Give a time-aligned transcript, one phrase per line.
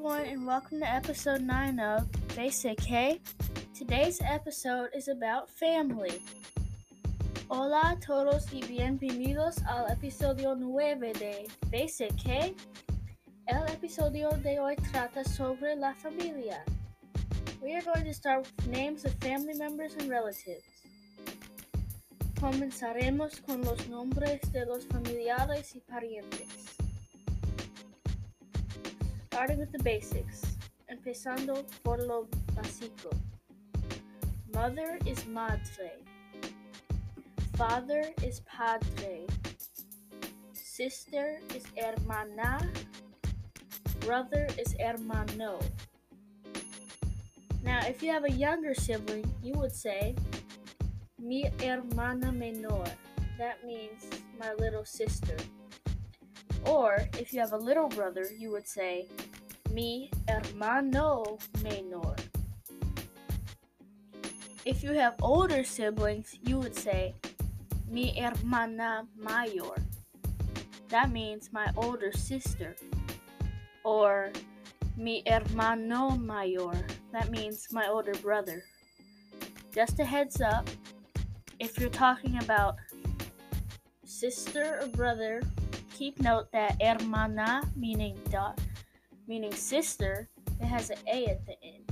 [0.00, 2.06] welcome to episode 9 of
[2.36, 3.20] Basic Hey.
[3.74, 6.22] Today's episode is about family.
[7.50, 12.54] Hola a todos y bienvenidos al episodio 9 de Basic Hey.
[13.48, 16.62] El episodio de hoy trata sobre la familia.
[17.60, 20.64] We are going to start with names of family members and relatives.
[22.40, 26.67] Comenzaremos con los nombres de los familiares y parientes.
[29.38, 30.42] Starting with the basics,
[30.90, 33.08] empezando por lo básico.
[34.52, 35.92] Mother is madre.
[37.56, 39.26] Father is padre.
[40.54, 42.68] Sister is hermana.
[44.00, 45.60] Brother is hermano.
[47.62, 50.16] Now, if you have a younger sibling, you would say
[51.16, 52.90] mi hermana menor.
[53.38, 54.02] That means
[54.40, 55.36] my little sister.
[56.66, 59.06] Or if you have a little brother, you would say
[59.78, 62.16] mi hermano menor.
[64.64, 67.14] If you have older siblings, you would say
[67.88, 69.78] mi hermana mayor.
[70.88, 72.74] That means my older sister.
[73.84, 74.32] Or
[74.96, 76.74] mi hermano mayor.
[77.12, 78.64] That means my older brother.
[79.72, 80.68] Just a heads up
[81.60, 82.74] if you're talking about
[84.04, 85.40] sister or brother,
[85.96, 88.58] keep note that hermana meaning dot
[89.28, 90.26] meaning sister,
[90.60, 91.84] it has an A at the end,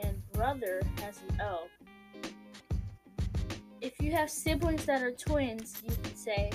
[0.00, 1.66] and brother has an O.
[3.80, 6.50] If you have siblings that are twins, you can say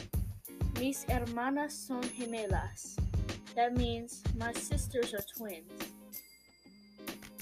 [0.80, 2.98] mis hermanas son gemelas.
[3.56, 5.72] That means my sisters are twins.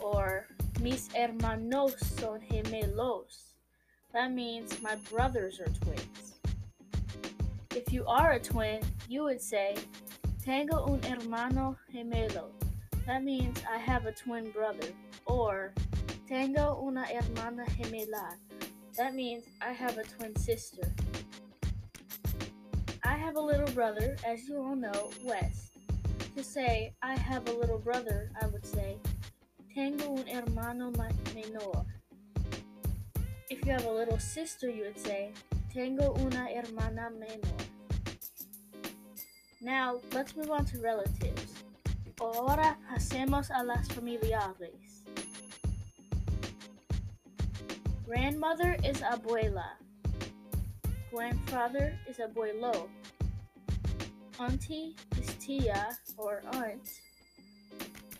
[0.01, 0.47] Or
[0.81, 3.53] mis hermanos son gemelos.
[4.11, 6.39] That means my brothers are twins.
[7.75, 9.75] If you are a twin, you would say
[10.43, 12.49] tengo un hermano gemelo.
[13.07, 14.89] That means I have a twin brother.
[15.25, 15.73] Or
[16.27, 18.35] tengo una hermana gemela.
[18.97, 20.93] That means I have a twin sister.
[23.05, 25.77] I have a little brother, as you all know, West.
[26.35, 28.97] To say I have a little brother, I would say
[29.73, 31.85] tengo un hermano menor.
[33.49, 35.31] If you have a little sister, you would say
[35.73, 37.67] tengo una hermana menor.
[39.61, 41.46] Now, let's move on to relatives.
[42.19, 45.03] Ahora pasemos a las familiares.
[48.07, 49.77] Grandmother is abuela.
[51.11, 52.89] Grandfather is abuelo.
[54.39, 57.01] Auntie is tia or aunt.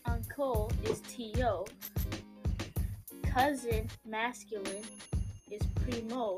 [0.05, 1.67] Uncle is tío.
[3.23, 4.85] Cousin masculine
[5.49, 6.37] is primo.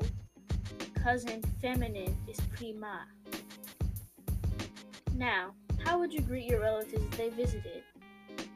[1.04, 3.06] Cousin feminine is prima.
[5.14, 5.54] Now,
[5.84, 7.84] how would you greet your relatives if they visited?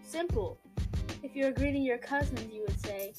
[0.01, 0.59] Simple.
[1.21, 3.13] If you're greeting your cousins, you would say,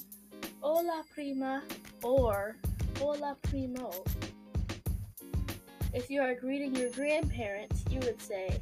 [0.61, 1.63] Hola prima
[2.03, 2.57] or
[2.99, 3.91] Hola primo.
[5.93, 8.61] If you are greeting your grandparents, you would say,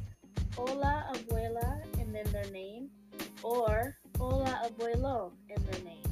[0.55, 2.89] Hola abuela and then their name,
[3.41, 6.03] or Hola abuelo and their name.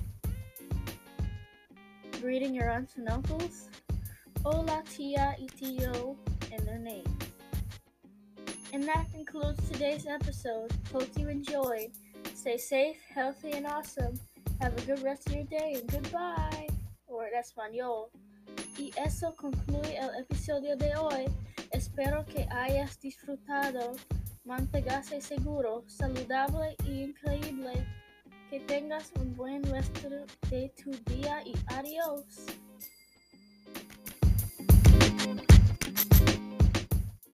[2.21, 3.69] Greeting your aunts and uncles,
[4.43, 6.17] Hola tia y tío
[6.51, 7.30] and their names.
[8.73, 10.71] And that concludes today's episode.
[10.93, 11.91] Hope you enjoyed.
[12.33, 14.17] Stay safe, healthy, and awesome.
[14.61, 16.67] Have a good rest of your day and goodbye.
[17.07, 18.11] Or en español.
[18.77, 21.25] Y eso concluye el episodio de hoy.
[21.71, 23.97] Espero que hayas disfrutado.
[24.45, 27.85] Manténgase seguro, saludable y increíble.
[28.49, 30.09] Que tengas un buen resto
[30.49, 32.23] de tu día y adiós.